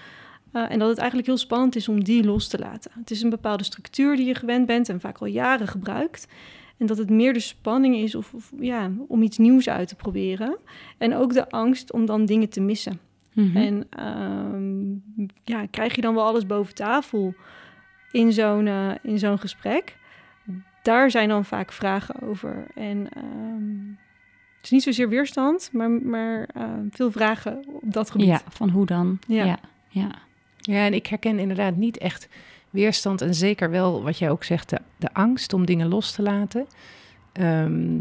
[0.53, 2.91] Uh, en dat het eigenlijk heel spannend is om die los te laten.
[2.95, 6.29] Het is een bepaalde structuur die je gewend bent en vaak al jaren gebruikt.
[6.77, 9.95] En dat het meer de spanning is of, of, ja, om iets nieuws uit te
[9.95, 10.57] proberen.
[10.99, 13.06] En ook de angst om dan dingen te missen.
[13.37, 13.57] Mhm.
[13.57, 14.05] En
[14.55, 15.03] um,
[15.45, 17.35] ja, krijg je dan wel alles boven tafel
[18.11, 19.97] in zo'n, uh, in zo'n gesprek?
[20.83, 22.67] Daar zijn dan vaak vragen over.
[22.75, 23.99] En um,
[24.57, 28.27] het is niet zozeer weerstand, maar, maar uh, veel vragen op dat gebied.
[28.27, 29.19] Ja, van hoe dan?
[29.27, 29.45] Ja.
[29.45, 29.59] ja.
[29.89, 30.11] ja.
[30.59, 32.29] Ja, en ik herken inderdaad niet echt
[32.71, 36.23] weerstand en zeker wel wat jij ook zegt, de, de angst om dingen los te
[36.23, 36.67] laten.
[37.33, 37.99] Ehm,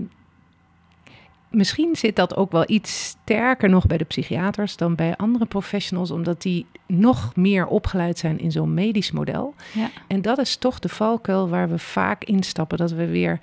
[1.56, 6.12] misschien zit dat ook wel iets sterker nog bij de psychiaters dan bij andere professionals,
[6.12, 9.54] omdat die nog meer opgeleid zijn in zo'n medisch model.
[9.74, 9.90] Ja.
[10.08, 13.40] En dat is toch de valkuil waar we vaak instappen, dat we weer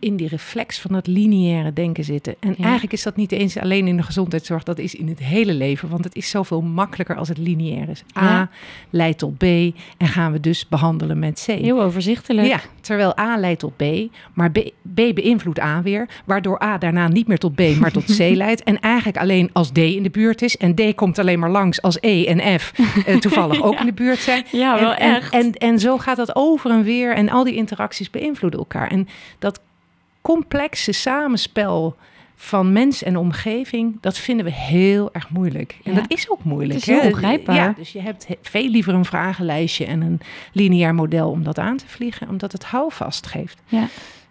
[0.00, 2.34] in die reflex van dat lineaire denken zitten.
[2.40, 2.62] En Ja.
[2.64, 5.88] eigenlijk is dat niet eens alleen in de gezondheidszorg, dat is in het hele leven,
[5.88, 8.02] want het is zoveel makkelijker als het lineair is.
[8.18, 8.50] A Ja.
[8.90, 11.50] leidt tot B en gaan we dus behandelen met C.
[11.52, 12.46] Heel overzichtelijk.
[12.46, 13.82] Ja, terwijl A leidt tot B,
[14.34, 14.58] maar B,
[14.94, 18.62] B beïnvloedt A weer, waardoor A daarna niet meer tot B, maar tot C leidt.
[18.62, 20.56] En eigenlijk alleen als D in de buurt is.
[20.56, 22.72] En D komt alleen maar langs als E en F
[23.06, 24.44] eh, toevallig ook in de buurt zijn.
[24.52, 25.32] Ja, wel en, echt.
[25.32, 28.88] En, en, en zo gaat dat over en weer en al die interacties beïnvloeden elkaar.
[28.90, 29.08] En
[29.38, 29.60] dat
[30.20, 31.96] complexe samenspel
[32.36, 35.78] van mens en omgeving, dat vinden we heel erg moeilijk.
[35.84, 36.00] En Ja.
[36.00, 36.72] dat is ook moeilijk.
[36.80, 37.08] Het is heel hè?
[37.08, 37.54] ongrijpbaar.
[37.56, 40.20] Ja, dus je hebt he- veel liever een vragenlijstje en een
[40.52, 43.60] lineair model om dat aan te vliegen, omdat het houvast geeft.
[43.66, 43.88] Ja.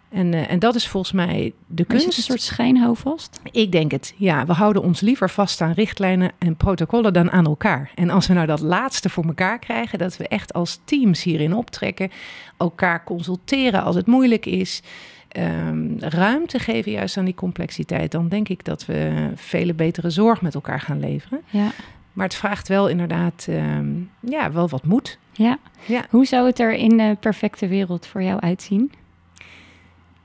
[0.08, 2.16] En, eh, en dat is volgens mij de Is kunst.
[2.16, 3.40] een soort schijnhouvast?
[3.50, 4.14] Ik denk het.
[4.16, 7.90] Ja, we houden ons liever vast aan richtlijnen en protocollen dan aan elkaar.
[7.94, 11.54] En als we nou dat laatste voor elkaar krijgen, dat we echt als teams hierin
[11.54, 12.10] optrekken,
[12.56, 14.82] elkaar consulteren als het moeilijk is,
[15.30, 20.42] ehm, ruimte geven juist aan die complexiteit, dan denk ik dat we vele betere zorg
[20.42, 21.40] met elkaar gaan leveren.
[21.50, 21.70] Ja.
[22.12, 23.86] Maar het vraagt wel inderdaad, ehm,
[24.20, 25.18] ja, wel wat moed.
[25.32, 25.58] ja.
[25.86, 26.04] Ja.
[26.10, 28.92] Hoe zou het er in de perfecte wereld voor jou uitzien?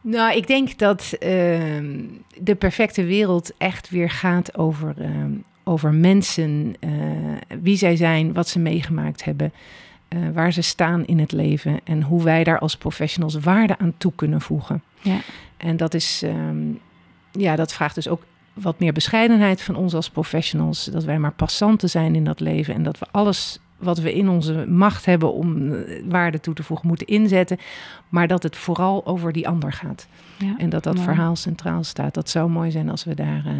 [0.01, 1.99] Nou, ik denk dat ehm,
[2.39, 4.95] de perfecte wereld echt weer gaat over,
[5.63, 6.89] over mensen, eh,
[7.61, 9.53] wie zij zijn, wat ze meegemaakt hebben,
[10.15, 13.93] eh, waar ze staan in het leven en hoe wij daar als professionals waarde aan
[13.97, 14.81] toe kunnen voegen.
[15.01, 15.17] Ja.
[15.57, 16.57] En dat is, ehm,
[17.31, 18.21] ja, dat vraagt dus ook
[18.53, 22.73] wat meer bescheidenheid van ons als professionals, dat wij maar passanten zijn in dat leven
[22.73, 26.63] en dat we alles wat we in onze macht hebben om eh, waarde toe te
[26.63, 27.57] voegen moeten inzetten,
[28.09, 30.07] maar dat het vooral over die ander gaat.
[30.37, 30.55] Ja.
[30.57, 31.05] En dat dat Mooi.
[31.07, 32.13] verhaal centraal staat.
[32.13, 33.51] Dat zou mooi zijn als we daar eh,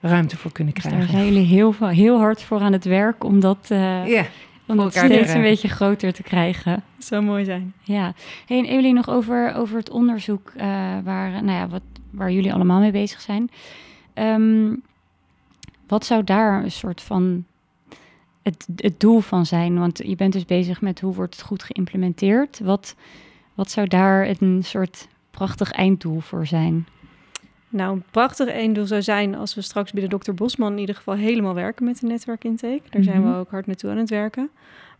[0.00, 1.12] ruimte voor kunnen Dus daar krijgen.
[1.12, 1.46] zijn jullie
[1.94, 4.26] heel, hard voor aan het werk om dat, Ja,
[4.66, 6.82] om dat te steeds een beetje groter te krijgen.
[6.98, 7.74] Zou mooi zijn.
[7.82, 8.14] Ja.
[8.46, 10.66] Hey, en Evelien, nog over, over het onderzoek eh,
[11.04, 13.50] waar, nou ja, wat, waar jullie allemaal mee bezig zijn.
[14.14, 14.74] Ehm,
[15.86, 17.44] wat zou daar een soort van
[18.42, 19.78] het, het doel van zijn?
[19.78, 22.60] Want je bent dus bezig met hoe wordt het goed geïmplementeerd.
[22.60, 22.94] Wat,
[23.54, 26.86] wat zou daar een soort prachtig einddoel voor zijn?
[27.74, 30.32] Nou, een prachtig einddoel zou zijn als we straks binnen Dr.
[30.32, 32.80] Bosman in ieder geval helemaal werken met de netwerkintake.
[32.90, 33.30] Daar zijn Mhm.
[33.30, 34.50] we ook hard naartoe aan het werken.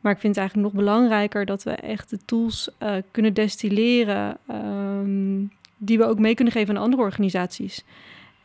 [0.00, 4.36] Maar ik vind het eigenlijk nog belangrijker dat we echt de tools eh, kunnen destilleren
[4.46, 5.42] ehm,
[5.76, 7.84] die we ook mee kunnen geven aan andere organisaties.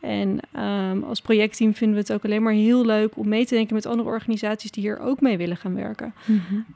[0.00, 3.54] En ehm, als projectteam vinden we het ook alleen maar heel leuk om mee te
[3.54, 6.14] denken met andere organisaties die hier ook mee willen gaan werken.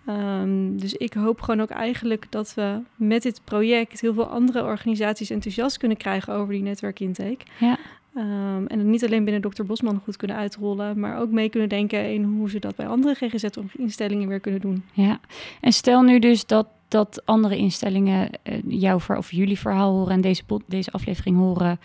[0.06, 4.62] Ehm, dus ik hoop gewoon ook eigenlijk dat we met dit project heel veel andere
[4.62, 7.44] organisaties enthousiast kunnen krijgen over die netwerkintake.
[7.58, 7.78] Ja.
[8.14, 9.62] Ehm, en het niet alleen binnen Dr.
[9.62, 13.14] Bosman goed kunnen uitrollen, maar ook mee kunnen denken in hoe ze dat bij andere
[13.14, 14.84] GGZ-instellingen weer kunnen doen.
[14.92, 15.20] Ja,
[15.60, 20.20] en stel nu dus dat, dat andere instellingen eh, jouw of jullie verhaal horen en
[20.20, 21.78] deze, deze aflevering horen.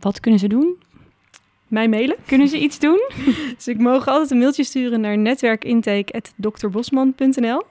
[0.00, 0.76] Wat kunnen ze doen?
[1.68, 2.16] Mij mailen.
[2.26, 3.00] Kunnen ze iets doen?
[3.56, 7.62] Dus ik mogen altijd een mailtje sturen naar netwerkintake.drbosman.nl.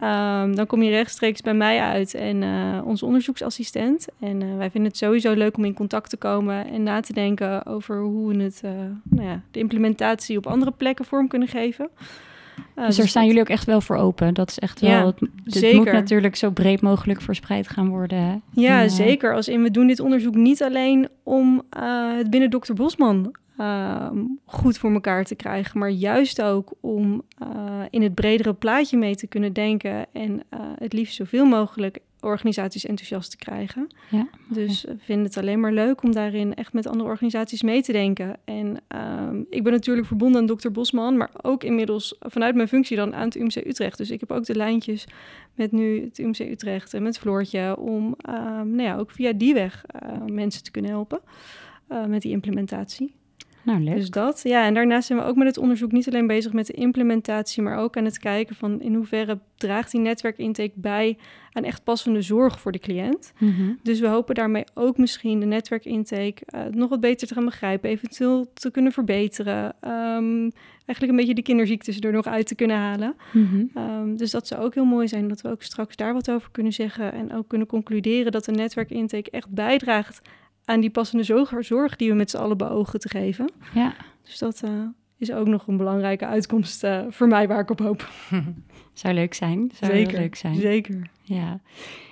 [0.00, 4.06] Ehm, dan kom je rechtstreeks bij mij uit en eh, onze onderzoeksassistent.
[4.20, 7.12] En eh, wij vinden het sowieso leuk om in contact te komen en na te
[7.12, 8.70] denken over hoe we het, eh,
[9.02, 11.90] nou ja, de implementatie op andere plekken vorm kunnen geven.
[12.74, 14.34] Eh, dus daar staan dat- jullie ook echt wel voor open.
[14.34, 14.90] Dat is echt wel.
[14.90, 15.20] Ja, het,
[15.54, 18.18] het moet natuurlijk zo breed mogelijk verspreid gaan worden.
[18.18, 18.36] hè?
[18.50, 19.34] Ja, En, eh, zeker.
[19.34, 22.72] Als in, we doen dit onderzoek niet alleen om eh, het binnen Dr.
[22.72, 27.48] Bosman ehm, goed voor elkaar te krijgen, maar juist ook om eh,
[27.90, 32.86] in het bredere plaatje mee te kunnen denken en eh, het liefst zoveel mogelijk organisaties
[32.86, 33.88] enthousiast te krijgen.
[34.10, 37.82] Ja, Dus we vinden het alleen maar leuk om daarin echt met andere organisaties mee
[37.82, 38.36] te denken.
[38.44, 40.70] En ehm, ik ben natuurlijk verbonden aan Dr.
[40.70, 43.98] Bosman, maar ook inmiddels vanuit mijn functie dan aan het UMC Utrecht.
[43.98, 45.06] Dus ik heb ook de lijntjes
[45.54, 49.54] met nu het UMC Utrecht en met Floortje om ehm, nou ja, ook via die
[49.54, 51.20] weg eh, mensen te kunnen helpen
[51.86, 53.14] eh, met die implementatie.
[53.62, 53.94] Nou, leuk.
[53.94, 54.64] Dus dat, ja.
[54.66, 57.78] En daarnaast zijn we ook met het onderzoek niet alleen bezig met de implementatie, maar
[57.78, 61.18] ook aan het kijken van in hoeverre draagt die netwerkintake bij
[61.52, 63.32] aan echt passende zorg voor de cliënt.
[63.38, 63.72] Mhm.
[63.82, 67.90] Dus we hopen daarmee ook misschien de netwerkintake eh, nog wat beter te gaan begrijpen,
[67.90, 69.74] eventueel te kunnen verbeteren.
[69.80, 70.50] Ehm,
[70.86, 73.14] eigenlijk een beetje de kinderziektes er nog uit te kunnen halen.
[73.32, 73.64] Mhm.
[73.74, 76.50] Ehm, dus dat zou ook heel mooi zijn dat we ook straks daar wat over
[76.50, 80.20] kunnen zeggen en ook kunnen concluderen dat de netwerkintake echt bijdraagt
[80.64, 83.52] aan die passende zorg, zorg die we met z'n allen beogen te geven.
[83.74, 84.70] Ja, Dus dat, eh,
[85.20, 88.08] is ook nog een belangrijke uitkomst uh, voor mij waar ik op hoop.
[88.92, 89.70] Zou leuk zijn.
[89.74, 90.54] Zou zeker, leuk zijn.
[90.54, 91.10] Zeker.
[91.22, 91.60] Ja.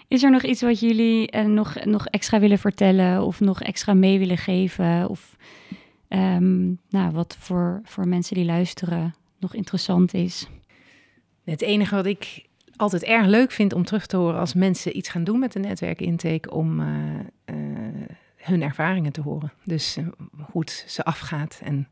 [0.09, 3.95] Is er nog iets wat jullie uh, nog, nog extra willen vertellen of nog extra
[3.95, 5.09] mee willen geven?
[5.09, 5.37] Of
[6.09, 10.49] um, nou, wat voor, voor mensen die luisteren nog interessant is?
[11.45, 15.09] Het enige wat ik altijd erg leuk vind om terug te horen als mensen iets
[15.09, 16.87] gaan doen met de netwerkintake, om uh,
[17.47, 17.57] uh,
[18.49, 19.53] hun ervaringen te horen.
[19.65, 20.07] Dus uh,
[20.51, 21.89] hoe het ze afgaat en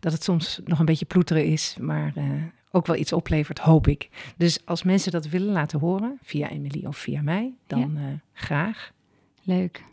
[0.00, 2.12] dat het soms nog een beetje ploeteren is, maar
[2.70, 4.08] ook wel iets oplevert, hoop ik.
[4.36, 8.20] Dus als mensen dat willen laten horen, via Emily of via mij, dan ja.
[8.32, 8.92] graag.
[9.42, 9.84] Leuk.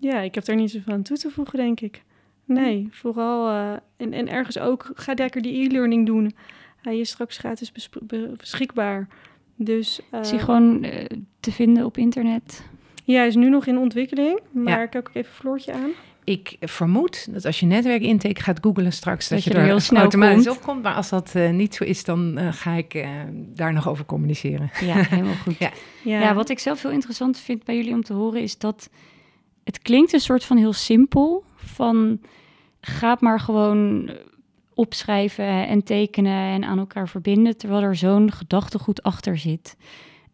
[0.00, 2.02] Ja, ik heb er niet zoveel aan toe te voegen, denk ik.
[2.44, 3.48] Nee, vooral
[3.96, 6.34] en, en ergens ook, ga lekker die e-learning doen.
[6.82, 7.72] Hij is straks gratis
[8.36, 9.08] beschikbaar.
[9.56, 11.04] Dus, uh, is hij gewoon uh,
[11.40, 12.64] te vinden op internet?
[13.06, 14.40] Ja, hij is nu nog in ontwikkeling.
[14.50, 14.82] Maar ja.
[14.82, 15.90] ik heb ook even een floortje aan.
[16.24, 19.28] Ik vermoed dat als je netwerkintake gaat googlen straks...
[19.28, 20.56] dat, dat je er, er heel snel automatisch komt.
[20.56, 20.82] op komt.
[20.82, 23.06] Maar als dat uh, niet zo is, dan ga ik
[23.54, 24.70] daar nog over communiceren.
[24.80, 25.58] Ja, helemaal goed.
[25.58, 25.70] ja.
[26.02, 26.20] Ja.
[26.20, 28.42] ja, wat ik zelf heel interessant vind bij jullie om te horen...
[28.42, 28.90] is dat
[29.64, 31.44] het klinkt een soort van heel simpel.
[31.56, 32.20] Van,
[32.80, 34.10] ga maar gewoon
[34.74, 39.76] opschrijven en tekenen en aan elkaar verbinden, terwijl er zo'n gedachtegoed achter zit.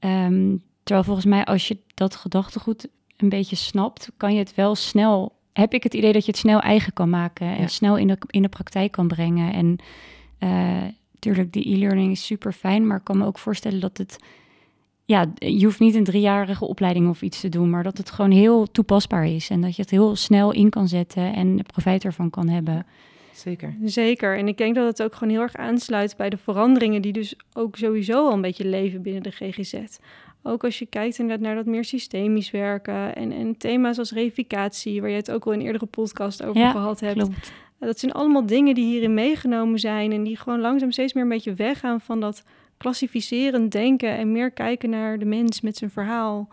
[0.00, 4.74] Um, terwijl volgens mij, als je dat gedachtegoed een beetje snapt, kan je het wel
[4.74, 5.32] snel.
[5.52, 7.66] Heb ik het idee dat je het snel eigen kan maken en ja.
[7.66, 9.52] snel in de, in de praktijk kan brengen.
[9.52, 9.78] En
[11.12, 14.18] natuurlijk, uh, die e-learning is super fijn, maar ik kan me ook voorstellen dat het.
[15.04, 18.30] Ja, je hoeft niet een driejarige opleiding of iets te doen, maar dat het gewoon
[18.30, 22.30] heel toepasbaar is en dat je het heel snel in kan zetten en profijt ervan
[22.30, 22.86] kan hebben.
[23.32, 23.76] Zeker.
[23.84, 24.38] Zeker.
[24.38, 27.34] En ik denk dat het ook gewoon heel erg aansluit bij de veranderingen die dus
[27.52, 29.74] ook sowieso al een beetje leven binnen de GGZ.
[30.42, 35.00] Ook als je kijkt inderdaad naar dat meer systemisch werken en, en thema's als reificatie,
[35.00, 37.18] waar je het ook al in een eerdere podcast over ja, gehad hebt.
[37.18, 37.52] Klopt.
[37.78, 41.28] Dat zijn allemaal dingen die hierin meegenomen zijn en die gewoon langzaam steeds meer een
[41.28, 42.44] beetje weggaan van dat
[42.76, 46.48] klassificerend denken en meer kijken naar de mens met zijn verhaal.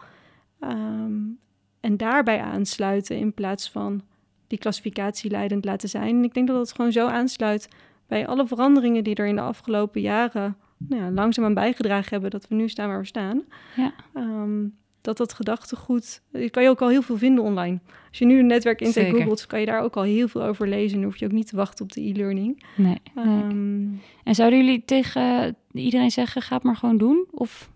[0.60, 1.40] Um,
[1.80, 4.02] en daarbij aansluiten in plaats van
[4.48, 6.16] die klassificatie leidend laten zijn.
[6.18, 7.70] En ik denk dat het gewoon zo aansluit
[8.08, 12.48] bij alle veranderingen die er in de afgelopen jaren nou ja, langzaamaan bijgedragen hebben dat
[12.48, 13.44] we nu staan waar we staan.
[13.76, 13.94] Ja.
[14.16, 17.80] Um, dat dat gedachtegoed, je kan je ook al heel veel vinden online.
[18.10, 20.68] Als je nu een netwerk intake googelt, kan je daar ook al heel veel over
[20.68, 20.98] lezen.
[20.98, 22.64] En hoef je ook niet te wachten op de e-learning.
[22.76, 23.26] Nee, nee.
[23.26, 27.26] Um, en zouden jullie tegen iedereen zeggen, ga het maar gewoon doen?
[27.32, 27.70] Of...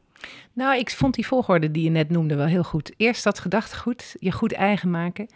[0.54, 2.94] Nou, ik vond die volgorde die je net noemde wel heel goed.
[2.98, 5.28] Eerst dat gedachtegoed, je goed eigen maken.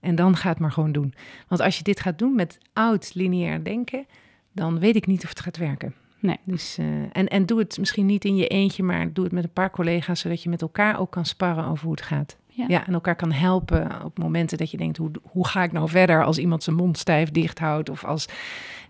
[0.00, 1.14] En dan ga het maar gewoon doen.
[1.48, 4.06] Want als je dit gaat doen met oud lineair denken,
[4.52, 5.94] dan weet ik niet of het gaat werken.
[6.26, 6.38] Nee.
[6.44, 9.44] Dus, uh, en, en doe het misschien niet in je eentje, maar doe het met
[9.44, 12.36] een paar collega's, zodat je met elkaar ook kan sparren over hoe het gaat.
[12.46, 12.64] Ja.
[12.68, 15.88] ja en elkaar kan helpen op momenten dat je denkt, hoe, hoe ga ik nou
[15.88, 18.28] verder als iemand zijn mond stijf dicht houdt of als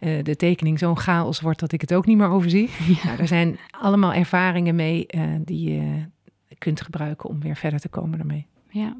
[0.01, 2.71] uh, de tekening zo'n chaos wordt dat ik het ook niet meer overzie.
[2.87, 3.05] Ja.
[3.05, 6.05] Nou, er zijn allemaal ervaringen mee uh, die je
[6.59, 8.47] kunt gebruiken om weer verder te komen daarmee.
[8.71, 8.97] Ja,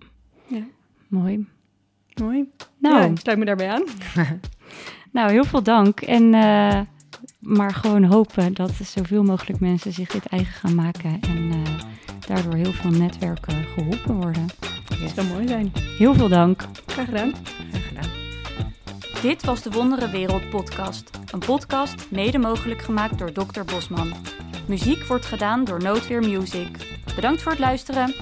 [0.47, 0.63] ja.
[1.09, 1.47] mooi.
[2.21, 2.49] Mooi.
[2.79, 3.85] Nou, ja, sluit me daarbij aan.
[5.13, 6.01] nou, heel veel dank.
[6.01, 6.81] En uh,
[7.39, 11.21] maar gewoon hopen dat zoveel mogelijk mensen zich dit eigen gaan maken.
[11.21, 11.57] En uh,
[12.27, 14.47] daardoor heel veel netwerken geholpen worden.
[14.89, 15.73] Dat zou mooi zijn.
[15.99, 16.65] Heel veel dank.
[16.87, 17.33] Graag gedaan.
[17.71, 18.11] Graag gedaan.
[19.23, 21.11] Dit was de Wondere Wereld podcast.
[21.33, 23.63] Een podcast mede mogelijk gemaakt door Dr.
[23.65, 24.13] Bosman.
[24.67, 27.01] Muziek wordt gedaan door Noodweer Music.
[27.15, 28.15] Bedankt voor het luisteren.